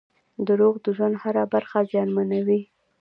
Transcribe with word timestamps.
•دروغ 0.47 0.75
د 0.85 0.85
ژوند 0.95 1.15
هره 1.23 1.43
برخه 1.53 1.79
زیانمنوي. 1.91 2.61